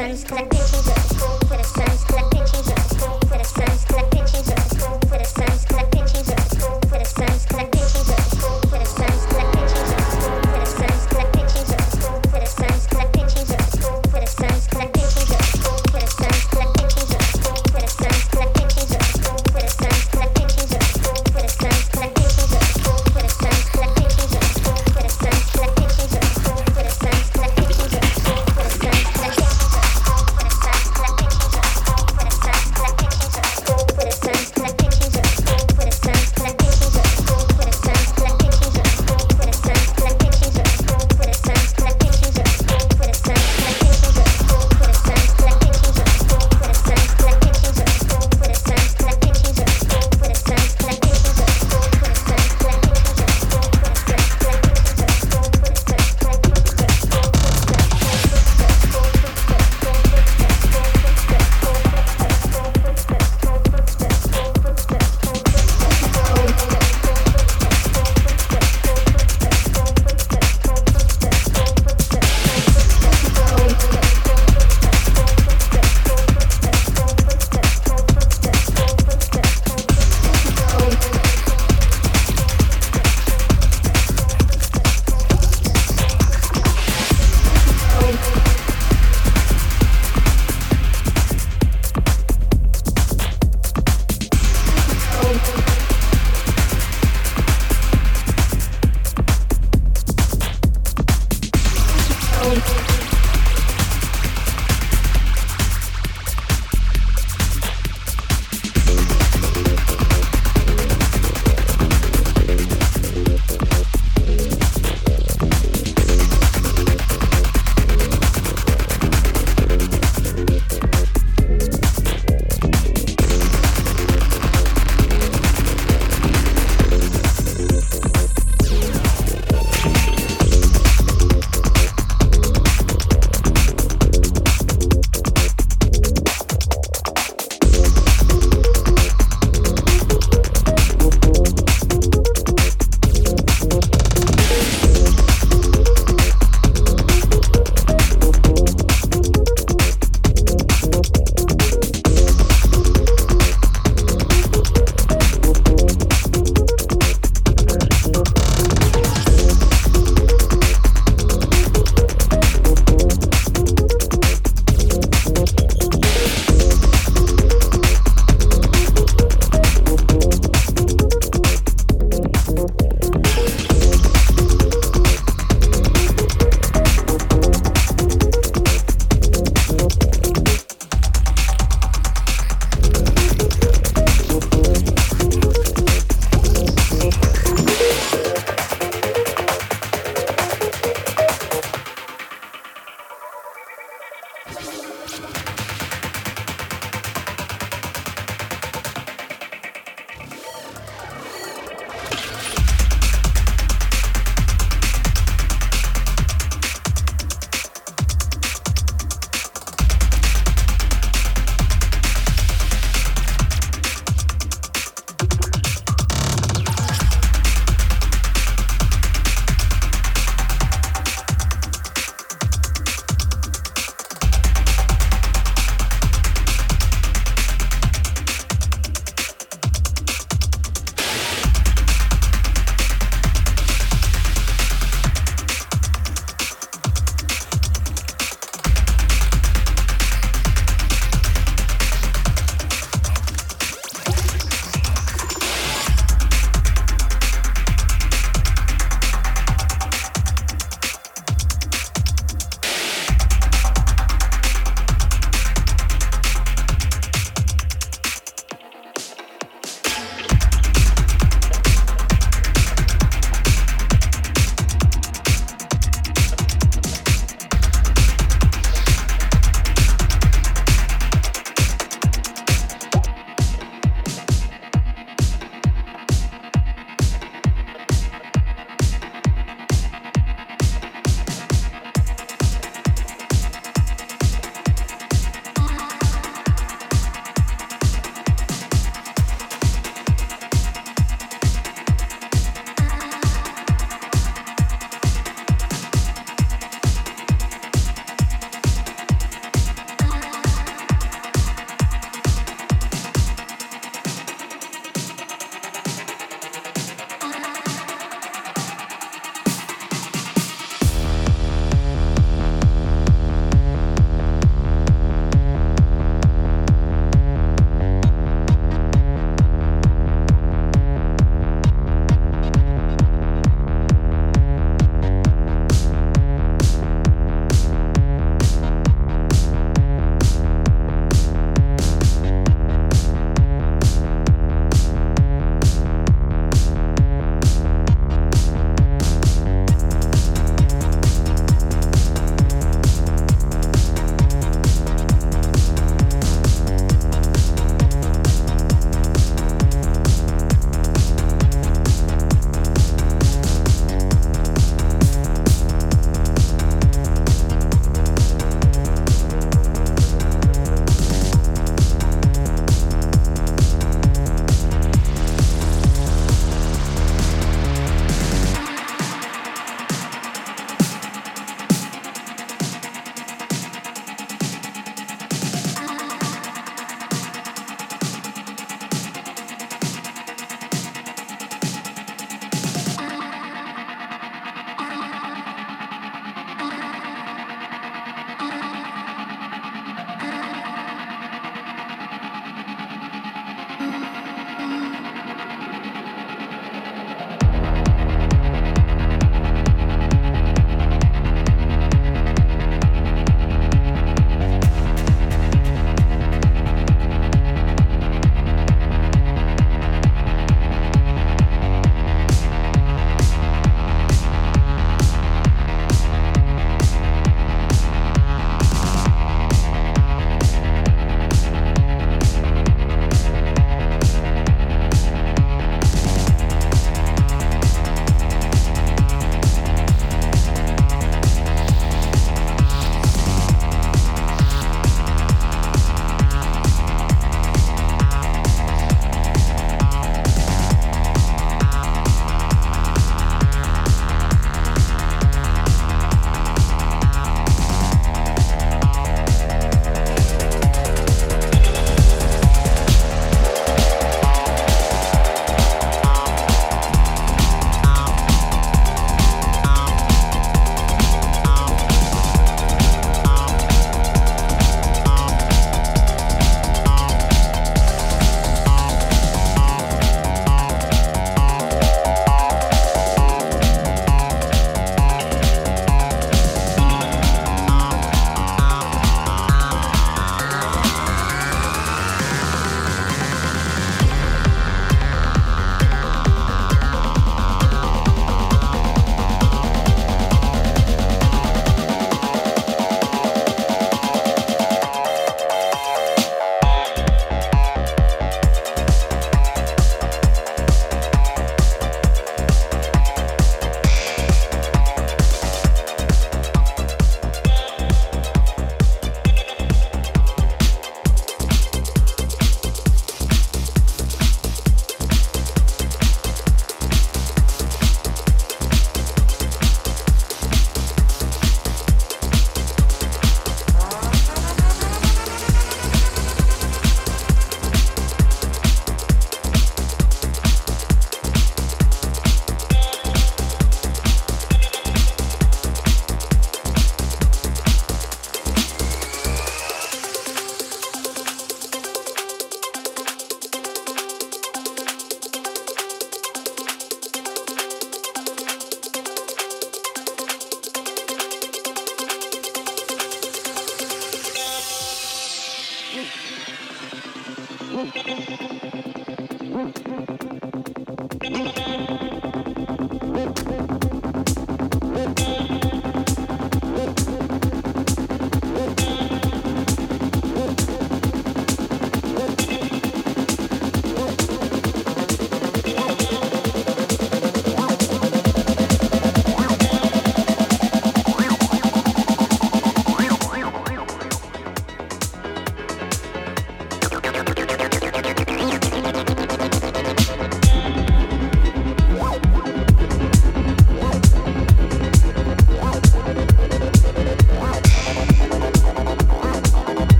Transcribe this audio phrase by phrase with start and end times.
[0.00, 0.99] sons collect